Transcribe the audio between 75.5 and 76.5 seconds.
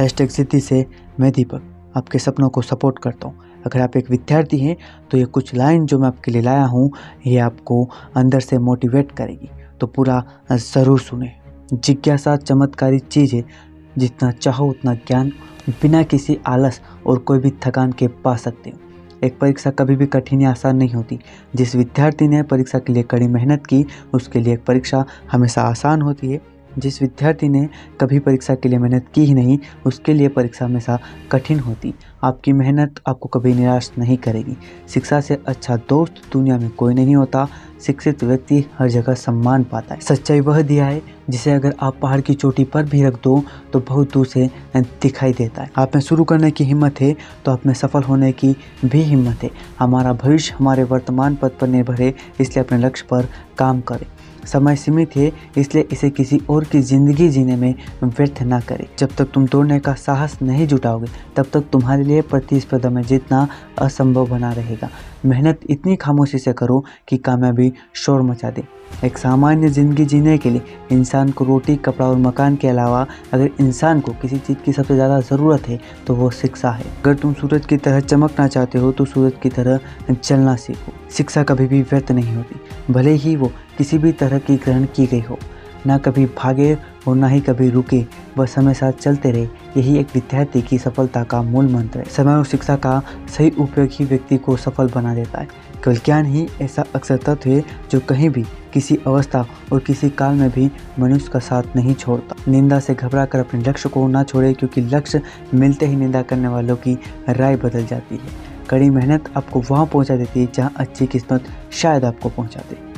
है तो वो